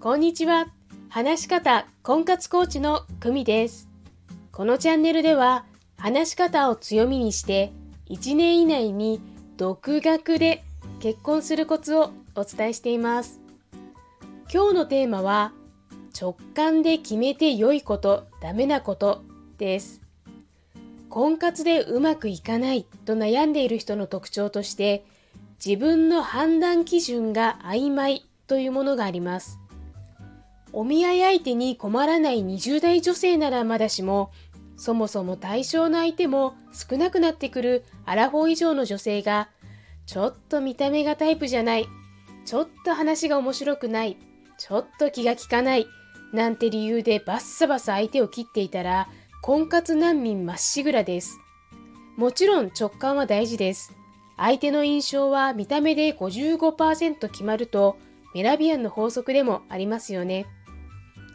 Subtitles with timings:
[0.00, 0.68] こんにちは。
[1.08, 3.88] 話し方婚活コーチの久美です。
[4.52, 5.64] このチャンネルでは、
[5.96, 7.72] 話し方を強みにして、
[8.08, 9.20] 1年以内に
[9.56, 10.62] 独学で
[11.00, 13.40] 結婚するコツをお伝えしています。
[14.54, 15.52] 今日のテーマは、
[16.18, 19.24] 直感で決めて良いこと、ダメなこと
[19.58, 20.00] です。
[21.10, 25.04] 婚活でうまくいかないと悩んでいる人の特徴として、
[25.64, 29.58] 自分の判断基準が曖昧というものがあります。
[30.72, 34.30] お見合い相手に困らない20代女性ならまだしも、
[34.76, 39.48] そもそも対象の相手も少なくなってくるアラフォー以上の女性が、
[40.06, 41.88] ちょっと見た目がタイプじゃない、
[42.44, 44.16] ちょっと話が面白くない、
[44.58, 45.86] ちょっと気が利かない、
[46.32, 49.08] なんて理由でバッサバサ相手を切っていたら、
[49.42, 51.38] 婚活難民まっしぐらです。
[52.16, 53.94] もちろん直感は大事です。
[54.36, 57.96] 相手の印象は見た目で55%決まると
[58.34, 60.46] メラビアンの法則でもありますよね。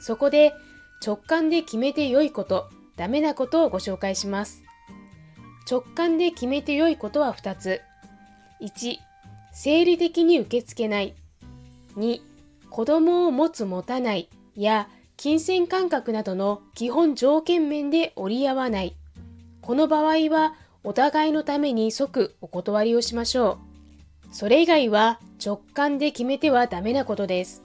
[0.03, 0.53] そこで
[1.01, 4.61] 直感で決めて良いこと、ダメなことをご紹介します。
[5.69, 7.79] 直感で決めて良いことは2つ。
[8.61, 8.97] 1、
[9.53, 11.15] 生理的に受け付けない。
[11.95, 12.19] 2、
[12.69, 18.97] 子供を持つ持たないや金銭感覚などの基本条件面で折り合わない。
[19.61, 23.57] この場合はお互いのために即お断りをしましょ
[24.31, 24.35] う。
[24.35, 27.63] それ以外は直感で決めてはダメなことです。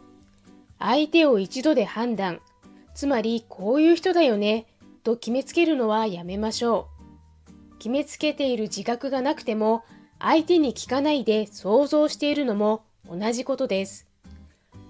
[0.78, 2.40] 相手を一度で判断、
[2.94, 4.66] つまりこういう人だよね、
[5.02, 6.88] と決めつけるのはやめましょ
[7.70, 7.78] う。
[7.78, 9.84] 決めつけている自覚がなくても、
[10.20, 14.08] 相手に聞かないで想像しているのも同じことです。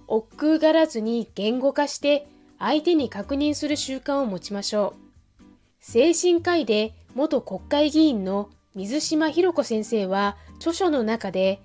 [0.07, 2.27] 億劫がらずに言語化して
[2.59, 4.95] 相手に確認する習慣を持ちましょ
[5.41, 5.45] う。
[5.81, 11.61] 精神科医で元国会議員の水島博子先生は著書の中で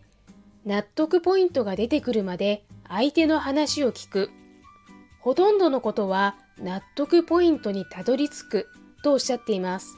[0.65, 4.29] 納得ポイントが出てくるまで相手の話を聞く。
[5.19, 8.67] ほとんどのことは納得ポイントにたどり着く
[9.03, 9.97] とおっしゃっています。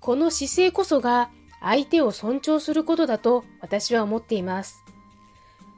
[0.00, 1.30] この姿勢こそが
[1.62, 4.84] 相手を尊重することだと私は思っています。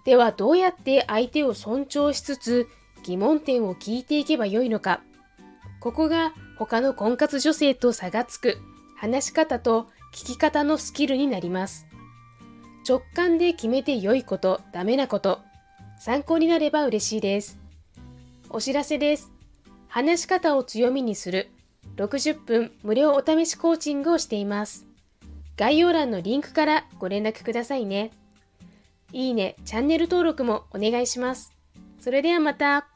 [0.05, 2.67] ではどうやって相手を尊重しつつ
[3.05, 5.03] 疑問点を聞いていけばよいのか。
[5.79, 8.59] ここが他の婚活女性と差がつく
[8.97, 11.87] 話し方と聞き方のスキルになります。
[12.85, 15.46] 直感で決めて良いこと、ダメなこと、
[15.99, 17.59] 参考になれば嬉しいです。
[18.51, 19.31] お知らせです。
[19.89, 21.49] 話し方を強みにする
[21.97, 24.87] 60分無料お試しコーチングをしています。
[25.57, 28.11] 概要欄のリンクからご連絡くださいね。
[29.13, 31.53] いいね、チャンネル登録もお願いします。
[32.01, 32.89] それではまた。